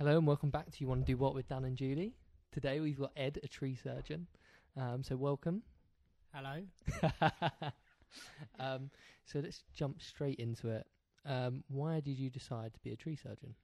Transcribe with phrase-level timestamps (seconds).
[0.00, 2.14] Hello and welcome back to You Want to Do What with Dan and Julie.
[2.52, 4.28] Today we've got Ed, a tree surgeon.
[4.74, 5.60] Um, so welcome.
[6.32, 6.62] Hello.
[8.58, 8.88] um,
[9.26, 10.86] so let's jump straight into it.
[11.26, 13.54] Um, why did you decide to be a tree surgeon?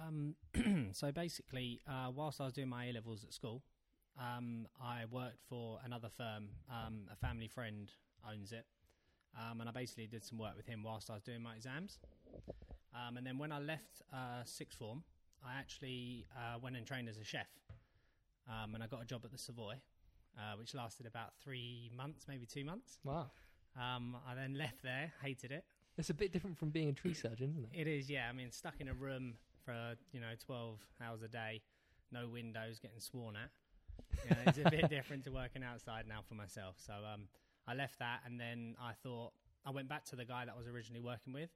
[0.00, 0.36] Um,
[0.92, 3.64] so basically, uh, whilst I was doing my A levels at school,
[4.16, 6.50] um, I worked for another firm.
[6.70, 7.90] Um, a family friend
[8.24, 8.66] owns it,
[9.36, 11.98] um, and I basically did some work with him whilst I was doing my exams.
[12.94, 15.02] Um, and then when I left uh, sixth form,
[15.44, 17.48] I actually uh, went and trained as a chef,
[18.48, 19.74] um, and I got a job at the Savoy,
[20.38, 22.98] uh, which lasted about three months, maybe two months.
[23.04, 23.30] Wow.
[23.76, 25.64] Um, I then left there, hated it.
[25.98, 27.80] It's a bit different from being a tree surgeon, isn't it?
[27.80, 28.28] It is, yeah.
[28.28, 31.62] I mean, stuck in a room for you know twelve hours a day,
[32.10, 33.50] no windows, getting sworn at.
[34.24, 36.76] You know, it's a bit different to working outside now for myself.
[36.78, 37.28] So um,
[37.66, 39.32] I left that, and then I thought
[39.64, 41.50] I went back to the guy that I was originally working with,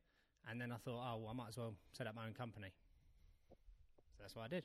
[0.48, 2.73] and then I thought, oh, well, I might as well set up my own company.
[4.16, 4.65] So that's what I did.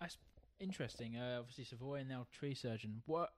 [0.00, 0.16] That's
[0.58, 1.16] interesting.
[1.16, 3.02] Uh, obviously, Savoy and now tree surgeon.
[3.06, 3.30] What?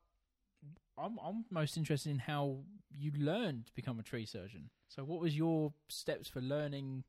[0.96, 2.60] I'm I'm most interested in how
[2.90, 4.70] you learned to become a tree surgeon.
[4.88, 7.04] So, what was your steps for learning?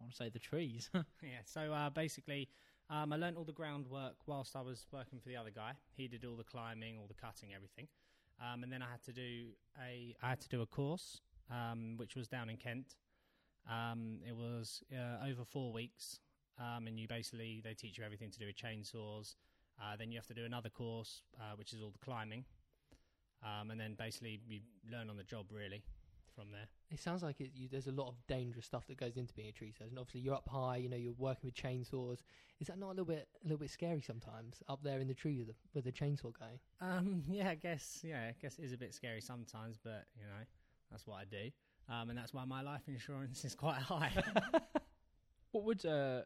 [0.00, 0.90] I want to say the trees.
[0.94, 1.40] yeah.
[1.44, 2.48] So uh, basically,
[2.88, 5.72] um, I learned all the groundwork whilst I was working for the other guy.
[5.96, 7.88] He did all the climbing, all the cutting, everything.
[8.40, 9.48] Um, and then I had to do
[9.84, 11.20] a I had to do a course,
[11.50, 12.94] um, which was down in Kent.
[13.68, 16.20] Um, it was uh, over four weeks,
[16.58, 19.34] um, and you basically they teach you everything to do with chainsaws.
[19.80, 22.44] Uh, then you have to do another course, uh, which is all the climbing,
[23.44, 25.84] um, and then basically you learn on the job really
[26.38, 26.68] from there.
[26.90, 29.48] It sounds like it, you, there's a lot of dangerous stuff that goes into being
[29.48, 29.98] a tree surgeon.
[29.98, 30.76] Obviously, you're up high.
[30.76, 32.18] You know, you're working with chainsaws.
[32.60, 35.14] Is that not a little bit, a little bit scary sometimes up there in the
[35.14, 36.60] tree with the, with the chainsaw guy?
[36.80, 38.00] Um, yeah, I guess.
[38.04, 40.44] Yeah, I guess it is a bit scary sometimes, but you know,
[40.90, 41.50] that's what I do,
[41.92, 44.12] um, and that's why my life insurance is quite high.
[45.52, 46.22] what would uh,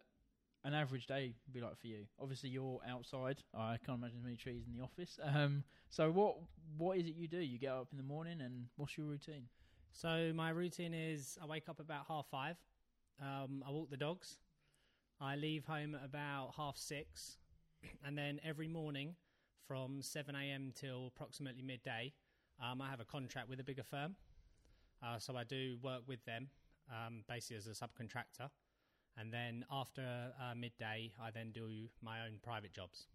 [0.64, 2.04] an average day would be like for you?
[2.20, 3.38] Obviously, you're outside.
[3.54, 5.18] I can't imagine many trees in the office.
[5.34, 6.36] Um, so what
[6.76, 7.38] what is it you do?
[7.38, 9.48] You get up in the morning, and what's your routine?
[9.92, 12.56] so my routine is: I wake up about half five.
[13.20, 14.38] Um, I walk the dogs.
[15.20, 17.38] I leave home at about half six,
[18.04, 19.14] and then every morning
[19.66, 20.72] from seven a.m.
[20.74, 22.12] till approximately midday,
[22.62, 24.16] um, I have a contract with a bigger firm.
[25.02, 26.48] Uh, so I do work with them,
[26.90, 28.50] um, basically as a subcontractor.
[29.18, 33.06] And then after uh, midday, I then do my own private jobs.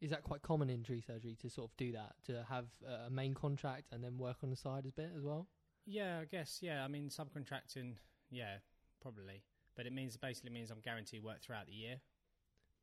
[0.00, 3.06] Is that quite common in tree surgery to sort of do that, to have uh,
[3.06, 5.46] a main contract and then work on the side a bit as well?
[5.86, 6.58] Yeah, I guess.
[6.62, 7.94] Yeah, I mean subcontracting.
[8.30, 8.56] Yeah,
[9.00, 9.42] probably.
[9.76, 11.96] But it means basically means I'm guaranteed work throughout the year.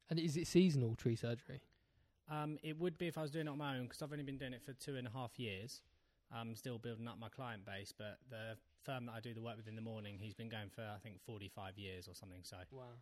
[0.10, 1.62] And is it seasonal tree surgery?
[2.30, 4.24] Um, it would be if I was doing it on my own because I've only
[4.24, 5.82] been doing it for two and a half years.
[6.32, 9.58] I'm still building up my client base, but the firm that I do the work
[9.58, 12.42] with in the morning, he's been going for I think 45 years or something.
[12.44, 12.96] So Wow.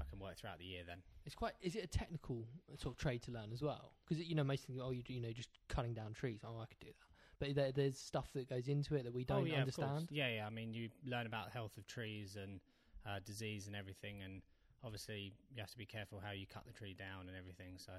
[0.00, 0.98] I can work throughout the year then.
[1.26, 1.52] It's quite.
[1.60, 2.46] Is it a technical
[2.78, 3.92] sort of trade to learn as well?
[4.08, 4.78] Because you know most things.
[4.82, 6.40] Oh, you do, you know just cutting down trees.
[6.44, 7.08] Oh, I could do that.
[7.38, 10.08] But there, there's stuff that goes into it that we don't oh, yeah, understand.
[10.10, 10.46] Yeah, yeah.
[10.46, 12.60] I mean, you learn about health of trees and
[13.04, 14.42] uh, disease and everything, and
[14.84, 17.74] obviously you have to be careful how you cut the tree down and everything.
[17.78, 17.92] So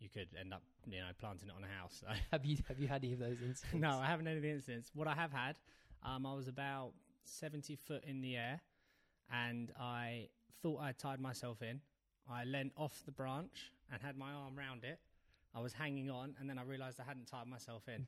[0.00, 2.00] you could end up, you know, planting it on a house.
[2.00, 2.06] So.
[2.32, 3.74] Have you have you had any of those incidents?
[3.74, 4.90] no, I haven't had any incidents.
[4.94, 5.56] What I have had,
[6.02, 6.92] um, I was about
[7.24, 8.60] 70 foot in the air
[9.32, 10.28] and I
[10.62, 11.80] thought I tied myself in.
[12.30, 14.98] I leant off the branch and had my arm round it.
[15.54, 18.06] I was hanging on and then I realised I hadn't tied myself in.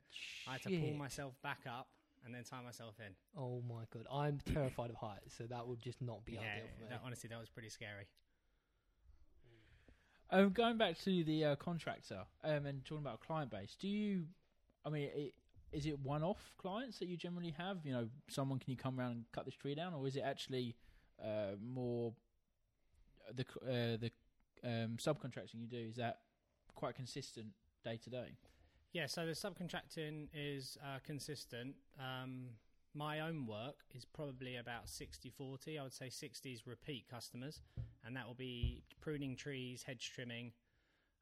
[0.48, 1.88] I had to pull myself back up
[2.24, 3.12] and then tie myself in.
[3.36, 6.68] Oh my god, I'm terrified of heights, so that would just not be yeah, ideal
[6.76, 6.86] for me.
[6.90, 8.06] that, honestly, that was pretty scary.
[10.30, 14.24] Um, going back to the uh, contractor um, and talking about client base, do you?
[14.84, 15.34] I mean, it,
[15.72, 17.78] is it one-off clients that you generally have?
[17.84, 20.22] You know, someone can you come around and cut this tree down, or is it
[20.24, 20.76] actually
[21.22, 22.12] uh, more
[23.34, 24.10] the c- uh, the
[24.64, 25.88] um, subcontracting you do?
[25.88, 26.20] Is that
[26.74, 27.48] quite consistent
[27.84, 28.36] day to day?
[28.92, 31.74] Yeah, so the subcontracting is uh, consistent.
[31.98, 32.48] Um,
[32.94, 35.78] my own work is probably about 60 40.
[35.78, 37.62] I would say 60 is repeat customers,
[38.04, 40.52] and that will be pruning trees, hedge trimming,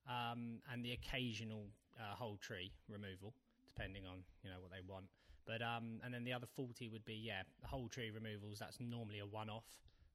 [0.08, 1.66] um, and the occasional
[1.98, 3.34] uh, whole tree removal,
[3.74, 5.06] depending on you know what they want.
[5.46, 8.58] But um, and then the other 40 would be yeah, whole tree removals.
[8.58, 9.66] That's normally a one off.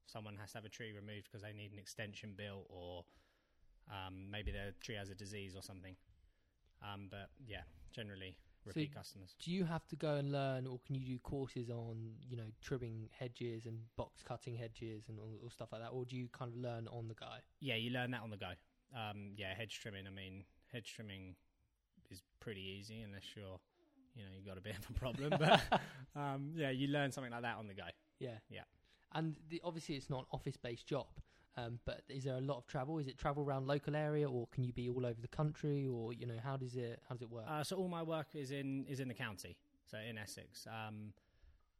[0.06, 3.04] Someone has to have a tree removed because they need an extension built, or
[3.90, 5.96] um, maybe their tree has a disease or something.
[6.82, 7.62] Um, but yeah,
[7.92, 8.36] generally
[8.66, 9.34] repeat customers.
[9.38, 11.96] Do you have to go and learn, or can you do courses on,
[12.28, 16.04] you know, trimming hedges and box cutting hedges and all, all stuff like that, or
[16.04, 17.26] do you kind of learn on the go?
[17.60, 18.52] Yeah, you learn that on the go.
[18.94, 20.06] Um, yeah, hedge trimming.
[20.06, 21.36] I mean, hedge trimming
[22.46, 23.58] pretty easy unless you're,
[24.14, 25.34] you know, you've got a bit of a problem.
[25.36, 25.60] but
[26.20, 27.82] um, yeah, you learn something like that on the go.
[28.20, 28.60] Yeah, Yeah.
[29.12, 31.06] And the, obviously, it's not an office-based job.
[31.56, 32.98] Um, but is there a lot of travel?
[32.98, 36.12] Is it travel around local area, or can you be all over the country, or
[36.12, 37.46] you know how does it how does it work?
[37.48, 39.56] Uh, so all my work is in is in the county,
[39.90, 40.66] so in Essex.
[40.66, 41.14] Um,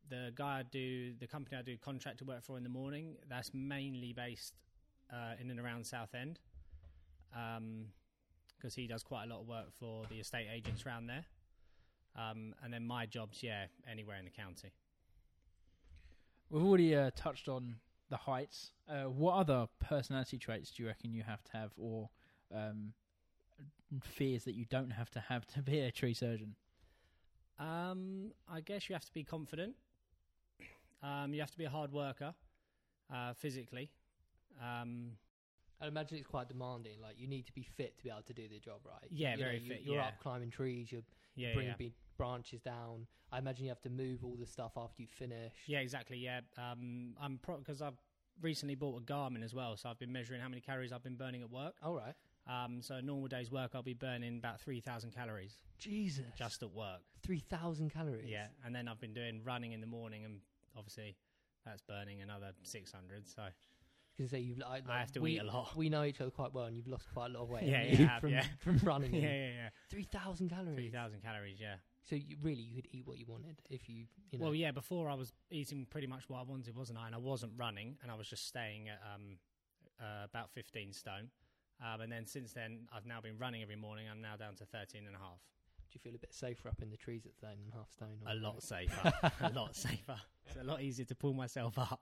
[0.09, 3.51] the guy I do, the company I do contractor work for in the morning, that's
[3.53, 4.55] mainly based
[5.13, 6.39] uh, in and around Southend,
[8.56, 11.25] because he does quite a lot of work for the estate agents around there.
[12.17, 14.73] Um, and then my jobs, yeah, anywhere in the county.
[16.50, 17.76] We've already uh, touched on
[18.08, 18.70] the heights.
[18.88, 22.08] Uh, what other personality traits do you reckon you have to have, or
[22.55, 22.93] um,
[24.03, 26.55] fears that you don't have to have to be a tree surgeon?
[27.58, 29.75] Um, I guess you have to be confident.
[31.03, 32.35] Um, you have to be a hard worker,
[33.12, 33.91] uh, physically.
[34.62, 35.12] Um,
[35.81, 37.00] I imagine it's quite demanding.
[37.02, 39.05] Like you need to be fit to be able to do the job, right?
[39.11, 40.06] Yeah, You know, very you- fit, You're yeah.
[40.08, 40.90] up climbing trees.
[40.90, 41.02] You're
[41.34, 41.88] yeah, bringing yeah.
[42.17, 43.06] branches down.
[43.31, 45.52] I imagine you have to move all the stuff after you finish.
[45.67, 46.17] Yeah, exactly.
[46.19, 47.99] Yeah, um, I'm because I've
[48.40, 51.17] recently bought a Garmin as well, so I've been measuring how many calories I've been
[51.17, 51.75] burning at work.
[51.82, 52.14] All right.
[52.46, 56.25] Um, so a normal day's work, I'll be burning about three thousand calories Jesus.
[56.38, 57.00] just at work.
[57.22, 58.31] three thousand calories.
[58.31, 60.40] Yeah, and then I've been doing running in the morning, and
[60.76, 61.17] obviously
[61.64, 63.26] that's burning another six hundred.
[63.26, 63.43] So
[64.17, 64.59] Because say you've.
[64.59, 65.77] Like, I have to we, eat a lot.
[65.77, 67.65] We know each other quite well, and you've lost quite a lot of weight.
[67.67, 68.45] Yeah, yeah, you, have, from yeah.
[68.59, 69.15] from running.
[69.15, 70.75] yeah, yeah, yeah, Three thousand calories.
[70.75, 71.59] three thousand calories.
[71.61, 71.75] Yeah.
[72.09, 74.05] So you, really, you could eat what you wanted if you.
[74.31, 74.45] you know.
[74.47, 74.71] Well, yeah.
[74.71, 77.07] Before I was eating pretty much what I wanted, wasn't I?
[77.07, 79.39] And I wasn't running, and I was just staying at um,
[80.01, 81.29] uh, about fifteen stone.
[81.85, 84.07] Um, and then since then, I've now been running every morning.
[84.11, 85.41] I'm now down to 13 and a half.
[85.91, 87.91] Do you feel a bit safer up in the trees at thirteen and a half
[87.93, 88.17] stone?
[88.27, 89.13] or A lot safer.
[89.43, 90.17] a lot safer.
[90.47, 92.01] It's a lot easier to pull myself up.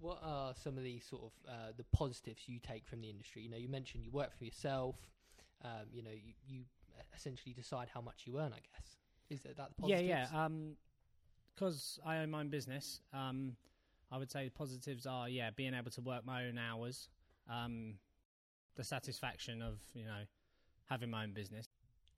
[0.00, 3.42] What are some of the sort of uh, the positives you take from the industry?
[3.42, 4.96] You know, you mentioned you work for yourself.
[5.64, 6.60] Um, you know, you, you
[7.16, 8.52] essentially decide how much you earn.
[8.52, 8.96] I guess
[9.30, 10.08] is that that the positives?
[10.08, 10.26] yeah.
[10.32, 10.48] yeah.
[11.54, 13.56] Because I own my own business, um,
[14.12, 17.08] I would say the positives are yeah, being able to work my own hours,
[17.50, 17.94] um,
[18.76, 20.22] the satisfaction of you know
[20.88, 21.66] having my own business.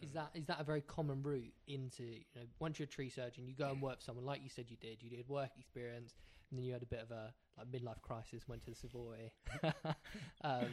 [0.00, 3.08] Is that is that a very common route into you know once you're a tree
[3.08, 5.02] surgeon, you go and work for someone like you said you did.
[5.02, 6.14] You did work experience,
[6.50, 9.30] and then you had a bit of a like midlife crisis, went to the Savoy.
[10.44, 10.66] um,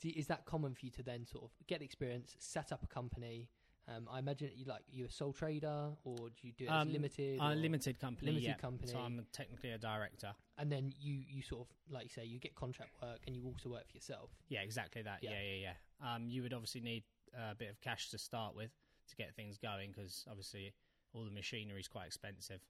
[0.00, 2.86] do, is that common for you to then sort of get experience, set up a
[2.86, 3.48] company?
[3.88, 6.82] Um, I imagine you like you're a sole trader, or do you do it as
[6.82, 7.38] Um, limited?
[7.40, 8.54] A limited company, limited yeah.
[8.54, 8.90] company.
[8.92, 10.34] So I'm technically a director.
[10.58, 13.44] and then you you sort of like you say you get contract work, and you
[13.46, 14.30] also work for yourself.
[14.48, 15.18] Yeah, exactly that.
[15.22, 15.30] Yeah.
[15.30, 15.72] Yeah, yeah,
[16.02, 16.14] yeah.
[16.14, 17.04] Um, you would obviously need
[17.38, 18.72] a bit of cash to start with
[19.08, 20.74] to get things going because obviously
[21.14, 22.60] all the machinery is quite expensive.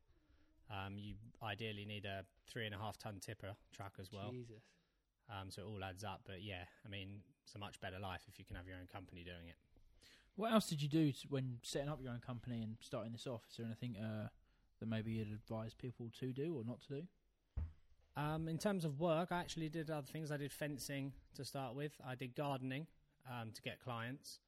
[0.70, 4.30] Um, you ideally need a three and a half ton tipper truck as well.
[4.30, 4.62] Jesus.
[5.30, 6.22] Um, so it all adds up.
[6.26, 8.86] But yeah, I mean, it's a much better life if you can have your own
[8.92, 9.56] company doing it.
[10.36, 13.26] What else did you do to, when setting up your own company and starting this
[13.26, 13.42] off?
[13.50, 14.28] Is there anything uh,
[14.80, 17.02] that maybe you'd advise people to do or not to do?
[18.16, 20.30] Um, in terms of work, I actually did other things.
[20.30, 21.92] I did fencing to start with.
[22.06, 22.86] I did gardening
[23.30, 24.40] um, to get clients.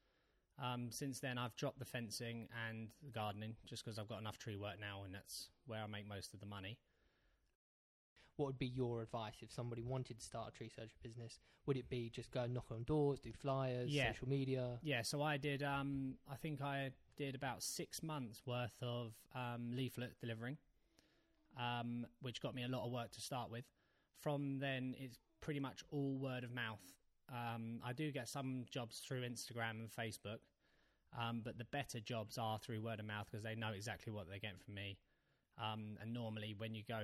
[0.60, 4.38] Um, since then, I've dropped the fencing and the gardening just because I've got enough
[4.38, 6.78] tree work now, and that's where I make most of the money.
[8.36, 11.40] What would be your advice if somebody wanted to start a tree surgery business?
[11.66, 14.12] Would it be just go knock on doors, do flyers, Yeah.
[14.12, 14.78] social media?
[14.82, 15.62] Yeah, so I did.
[15.62, 20.56] Um, I think I did about six months worth of um, leaflet delivering,
[21.58, 23.64] um, which got me a lot of work to start with.
[24.20, 26.80] From then, it's pretty much all word of mouth.
[27.30, 30.38] Um, I do get some jobs through Instagram and Facebook,
[31.18, 34.28] um, but the better jobs are through word of mouth because they know exactly what
[34.28, 34.98] they're getting from me.
[35.58, 37.00] Um, and normally, when you go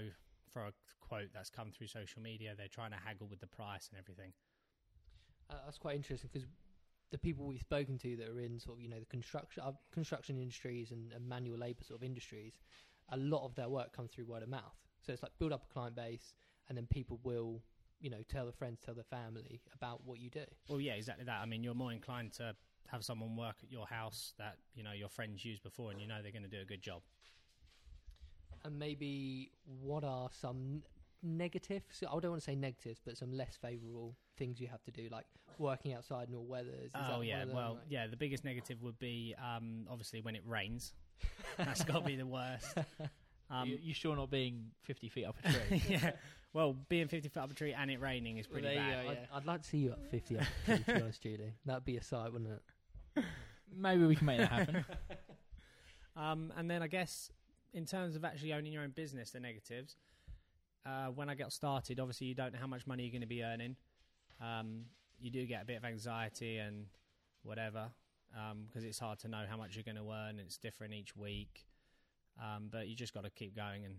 [0.51, 3.89] for a quote that's come through social media, they're trying to haggle with the price
[3.91, 4.33] and everything.
[5.51, 6.49] Uh, that's quite interesting because
[7.11, 9.73] the people we've spoken to that are in sort of you know the construction uh,
[9.93, 12.55] construction industries and, and manual labour sort of industries,
[13.11, 14.77] a lot of their work comes through word of mouth.
[15.05, 16.35] So it's like build up a client base,
[16.69, 17.63] and then people will
[18.01, 20.45] you know tell the friends, tell the family about what you do.
[20.69, 21.41] Well, yeah, exactly that.
[21.41, 22.55] I mean, you're more inclined to
[22.89, 26.07] have someone work at your house that you know your friends used before, and you
[26.07, 27.03] know they're going to do a good job.
[28.65, 29.51] And maybe
[29.83, 30.83] what are some
[31.23, 32.03] negatives?
[32.03, 35.09] I don't want to say negatives, but some less favourable things you have to do,
[35.11, 35.27] like
[35.59, 36.87] working outside in all weathers.
[36.87, 38.07] Is oh yeah, well, Like- yeah.
[38.07, 40.95] The biggest negative would be um, obviously when it rains.
[41.57, 42.75] That's got to be the worst.
[43.51, 45.83] Um, you, you sure not being 50 feet up a tree?
[45.89, 46.13] yeah.
[46.53, 49.05] Well, being 50 feet up a tree and it raining is pretty there you bad.
[49.07, 49.29] go, I'd.
[49.35, 51.53] I'd like to see you at 50 up, to be honest, Julie.
[51.67, 52.49] That'd be a sight, wouldn't
[53.17, 53.25] it?
[53.77, 54.85] maybe we can make that happen.
[56.17, 57.33] Um, and then I guess
[57.73, 59.97] in terms of actually owning your own business, the negatives.
[60.87, 63.27] Uh, when I got started, obviously you don't know how much money you're going to
[63.27, 63.75] be earning.
[64.41, 64.83] Um,
[65.21, 66.87] you do get a bit of anxiety and
[67.43, 67.89] whatever
[68.67, 70.39] because it's hard to know how much you're going to earn.
[70.39, 71.65] It's different each week,
[72.41, 73.95] um, but you just got to keep going and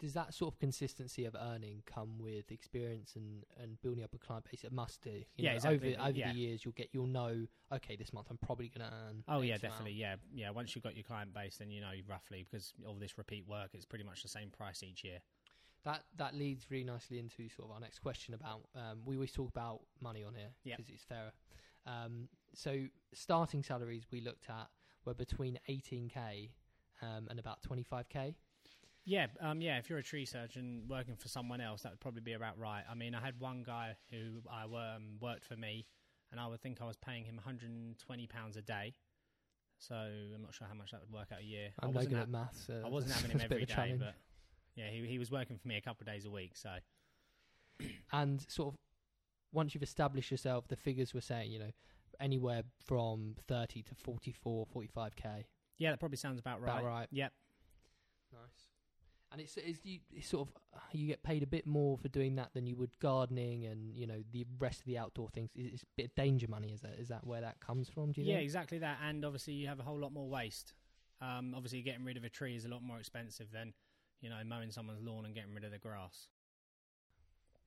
[0.00, 4.18] Does that sort of consistency of earning come with experience and, and building up a
[4.18, 4.64] client base?
[4.64, 5.10] It must do.
[5.10, 6.32] You Yeah, know, exactly, Over over yeah.
[6.32, 7.46] the years, you'll get you'll know.
[7.72, 9.24] Okay, this month I'm probably going to earn.
[9.28, 9.72] Oh yeah, X amount.
[9.72, 10.00] definitely.
[10.00, 10.50] Yeah, yeah.
[10.50, 13.70] Once you've got your client base, then you know roughly because all this repeat work,
[13.72, 15.20] it's pretty much the same price each year.
[15.84, 18.62] That that leads really nicely into sort of our next question about.
[18.74, 21.32] Um, we always talk about money on here because it's fairer.
[21.86, 24.68] Um, so starting salaries we looked at
[25.04, 26.50] were between 18k
[27.04, 28.34] um, and about 25k.
[29.04, 29.78] Yeah, um, yeah.
[29.78, 32.84] If you're a tree surgeon working for someone else, that would probably be about right.
[32.90, 35.86] I mean, I had one guy who I um, worked for me,
[36.30, 38.94] and I would think I was paying him 120 pounds a day.
[39.78, 41.68] So I'm not sure how much that would work out a year.
[41.80, 42.64] I I'm no good at maths.
[42.66, 44.14] So I wasn't having him that's a bit every day, but
[44.74, 46.56] yeah, he he was working for me a couple of days a week.
[46.56, 46.70] So
[48.12, 48.80] and sort of
[49.52, 51.70] once you've established yourself, the figures were saying you know
[52.20, 55.44] anywhere from 30 to 44, 45k.
[55.78, 56.70] Yeah, that probably sounds about right.
[56.78, 57.08] About right.
[57.10, 57.32] Yep.
[58.32, 58.40] Nice.
[59.32, 60.54] And it's, it's you it's sort of
[60.92, 64.06] you get paid a bit more for doing that than you would gardening and you
[64.06, 65.50] know the rest of the outdoor things.
[65.56, 66.68] It's it's a bit of danger money.
[66.72, 68.12] Is that is that where that comes from?
[68.12, 68.44] Do you Yeah, think?
[68.44, 68.98] exactly that.
[69.02, 70.72] And obviously, you have a whole lot more waste.
[71.20, 73.72] Um, obviously, getting rid of a tree is a lot more expensive than
[74.20, 76.28] you know mowing someone's lawn and getting rid of the grass.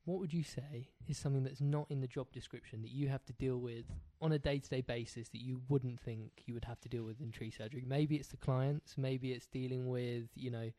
[0.07, 3.25] What would you say is something that's not in the job description that you have
[3.25, 3.83] to deal with
[4.21, 7.03] on a day to day basis that you wouldn't think you would have to deal
[7.03, 7.83] with in tree surgery?
[7.85, 10.71] Maybe it's the clients, maybe it's dealing with, you know,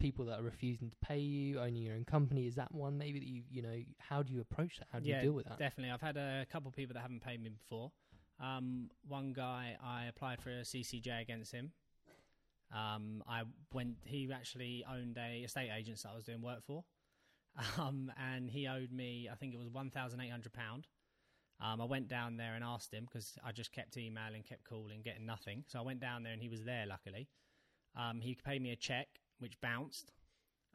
[0.00, 2.48] people that are refusing to pay you, owning your own company.
[2.48, 4.88] Is that one maybe that you, you know, how do you approach that?
[4.92, 5.56] How do yeah, you deal with that?
[5.56, 7.92] Definitely, I've had a couple of people that haven't paid me before.
[8.40, 11.70] Um, one guy, I applied for a CCJ against him.
[12.74, 13.98] Um, I went.
[14.04, 16.82] He actually owned a estate agent that I was doing work for,
[17.78, 19.28] um, and he owed me.
[19.30, 20.86] I think it was one thousand eight hundred pound.
[21.60, 25.02] Um, I went down there and asked him because I just kept emailing, kept calling,
[25.02, 25.64] getting nothing.
[25.68, 26.84] So I went down there and he was there.
[26.86, 27.28] Luckily,
[27.96, 29.06] um, he paid me a check
[29.38, 30.12] which bounced.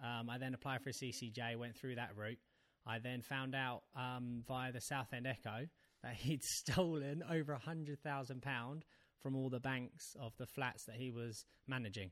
[0.03, 2.39] Um, I then applied for a CCJ, went through that route.
[2.86, 5.67] I then found out um, via the Southend Echo
[6.03, 8.86] that he'd stolen over a hundred thousand pound
[9.21, 12.12] from all the banks of the flats that he was managing.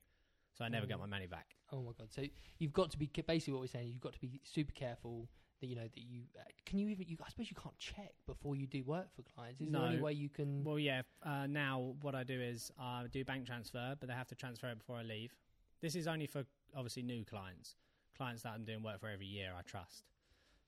[0.57, 1.55] So I never got my money back.
[1.71, 2.07] Oh my god!
[2.09, 2.23] So
[2.57, 3.89] you've got to be basically what we're saying.
[3.89, 5.29] You've got to be super careful
[5.61, 7.05] that you know that you uh, can you even.
[7.07, 9.61] You, I suppose you can't check before you do work for clients.
[9.61, 10.03] Is there any No.
[10.03, 10.63] way you can?
[10.63, 11.03] Well, yeah.
[11.21, 14.67] Uh, now what I do is I do bank transfer, but they have to transfer
[14.69, 15.35] it before I leave.
[15.79, 16.43] This is only for
[16.75, 17.75] obviously new clients,
[18.17, 19.53] clients that I'm doing work for every year.
[19.55, 20.05] I trust,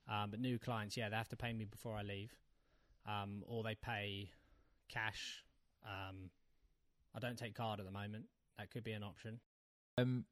[0.07, 2.31] um, but new clients, yeah, they have to pay me before I leave,
[3.07, 4.29] um, or they pay
[4.87, 5.43] cash.
[5.83, 6.29] Um,
[7.15, 8.25] I don't take card at the moment.
[8.59, 9.39] That could be an option.
[10.01, 10.25] Um,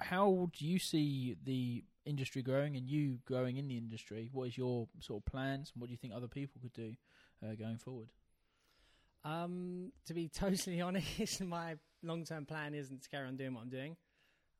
[0.00, 4.30] how do you see the industry growing and you growing in the industry?
[4.32, 6.94] What is your sort of plans and what do you think other people could do
[7.44, 8.08] uh, going forward?
[9.24, 13.70] Um, to be totally honest, my long-term plan isn't to carry on doing what I'm
[13.70, 13.96] doing.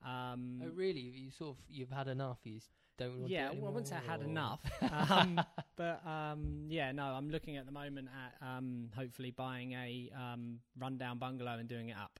[0.05, 1.01] Um, oh really?
[1.01, 2.39] You sort of you've had enough.
[2.45, 4.61] You s- don't want yeah, to do it well, I wouldn't say I had enough,
[5.11, 5.41] um,
[5.77, 10.61] but um, yeah, no, I'm looking at the moment at um, hopefully buying a um,
[10.79, 12.19] rundown bungalow and doing it up.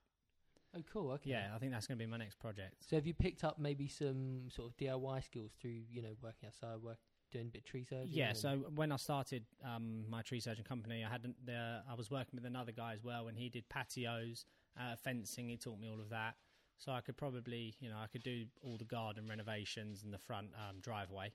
[0.75, 1.11] Oh, cool.
[1.11, 1.31] Okay.
[1.31, 2.75] Yeah, I think that's going to be my next project.
[2.89, 6.47] So have you picked up maybe some sort of DIY skills through you know working
[6.47, 6.97] outside, work
[7.31, 8.07] doing a bit of tree surgery?
[8.09, 11.83] Yeah, and- so when I started um, my tree surgeon company, I had an- the
[11.89, 14.45] I was working with another guy as well, and he did patios,
[14.79, 15.49] uh, fencing.
[15.49, 16.35] He taught me all of that,
[16.77, 20.19] so I could probably, you know, I could do all the garden renovations and the
[20.19, 21.33] front um, driveway.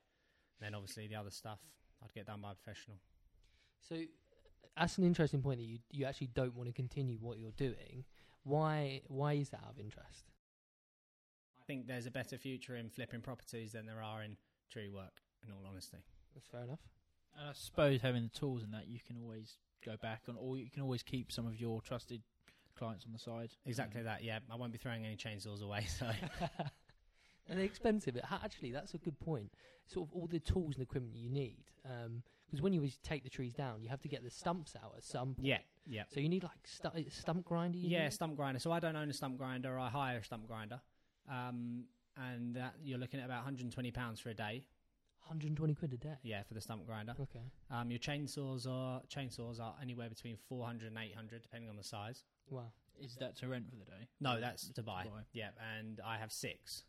[0.59, 1.59] then obviously the other stuff
[2.03, 2.97] I'd get done by a professional.
[3.87, 4.01] So
[4.75, 8.03] that's an interesting point that you you actually don't want to continue what you're doing.
[8.47, 10.31] Why why is that out of interest?
[11.59, 14.37] I think there's a better future in flipping properties than there are in
[14.71, 15.21] tree work.
[15.45, 15.97] In all honesty,
[16.33, 16.79] That's fair enough.
[17.37, 20.57] And I suppose having the tools and that you can always go back on, or
[20.57, 22.21] you can always keep some of your trusted
[22.77, 23.51] clients on the side.
[23.65, 24.23] exactly that.
[24.23, 25.85] Yeah, I won't be throwing any chainsaws away.
[25.87, 26.07] So
[27.49, 28.17] and they're expensive.
[28.31, 29.51] Actually, that's a good point.
[29.85, 31.63] Sort of all the tools and equipment you need.
[32.45, 35.03] Because when you take the trees down, you have to get the stumps out at
[35.03, 35.47] some point.
[35.47, 36.03] yeah, yeah.
[36.09, 37.77] So you need like stu- stump grinder.
[37.77, 38.13] you Yeah, need?
[38.13, 38.59] stump grinder.
[38.59, 39.77] So I don't own a stump grinder.
[39.79, 40.79] I hire a stump grinder,
[41.29, 41.83] um,
[42.17, 44.65] and that you're looking at about 120 pounds for a day.
[45.27, 46.15] 120 quid a day.
[46.23, 47.13] Yeah, for the stump grinder.
[47.19, 47.43] Okay.
[47.69, 52.23] Um, your chainsaws are chainsaws are anywhere between 400 and 800, depending on the size.
[52.49, 52.71] Wow.
[52.99, 54.07] Is that to rent for the day?
[54.21, 55.03] No, that's to buy.
[55.03, 55.23] buy.
[55.33, 56.83] Yeah, and I have six.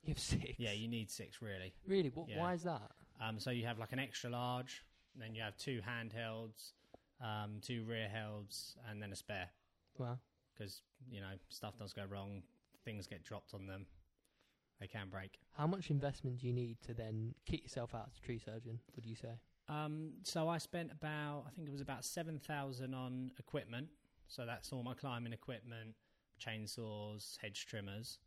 [0.04, 0.54] You have six.
[0.58, 1.74] Yeah, you need six really.
[1.86, 2.10] really.
[2.14, 2.40] What, Yeah.
[2.40, 2.90] Why is that?
[3.20, 4.82] Um, so you have like an extra large,
[5.14, 6.72] then you have two handhelds,
[7.20, 9.50] um, two rear helds, and then a spare.
[9.98, 10.18] Wow.
[10.54, 10.80] Because
[11.10, 12.42] you know stuff does go wrong,
[12.84, 13.84] things get dropped on them,
[14.80, 15.38] they can break.
[15.52, 18.78] How much investment do you need to then kit yourself out as a tree surgeon?
[18.96, 19.38] Would you say?
[19.68, 23.88] Um, so I spent about, I think it was about seven thousand on equipment.
[24.28, 25.94] So that's all my climbing equipment,
[26.44, 28.18] chainsaws, hedge trimmers.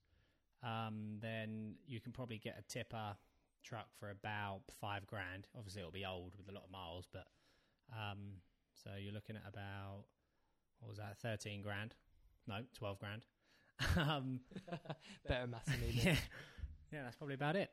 [0.63, 3.15] Um, then you can probably get a tipper
[3.63, 5.48] truck for about five grand.
[5.58, 7.27] Obviously, it'll be old with a lot of miles, but
[7.91, 8.36] um,
[8.74, 10.05] so you're looking at about
[10.79, 11.96] what was that, thirteen grand?
[12.48, 13.25] No, twelve grand.
[13.98, 14.39] um,
[15.27, 15.91] Better maths than me.
[16.03, 16.15] yeah,
[16.91, 17.70] yeah, that's probably about it.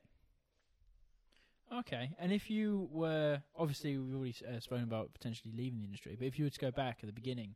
[1.73, 6.17] Okay, and if you were obviously we've already uh, spoken about potentially leaving the industry,
[6.19, 7.55] but if you were to go back at the beginning,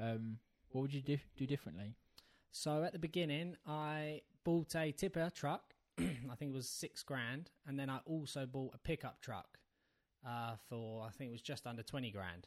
[0.00, 0.38] um,
[0.70, 1.94] what would you dif- do differently?
[2.52, 5.74] So at the beginning, I bought a tipper truck.
[5.98, 9.58] I think it was six grand, and then I also bought a pickup truck
[10.26, 12.46] uh, for I think it was just under twenty grand.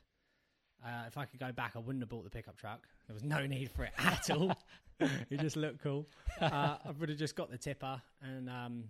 [0.85, 2.87] Uh, if I could go back, I wouldn't have bought the pickup truck.
[3.07, 4.53] There was no need for it at all.
[4.99, 6.07] it just looked cool.
[6.41, 8.83] Uh, I would have just got the tipper and um,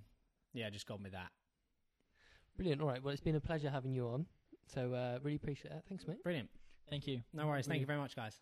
[0.54, 1.30] yeah, just gone with that.
[2.58, 2.82] Brilliant.
[2.82, 3.04] All right.
[3.04, 4.26] Well, it's been a pleasure having you on.
[4.74, 5.84] So uh, really appreciate that.
[5.88, 6.24] Thanks, mate.
[6.24, 6.50] Brilliant.
[6.90, 7.22] Thank you.
[7.34, 7.68] No worries.
[7.68, 8.40] Thank Really- you very much, guys.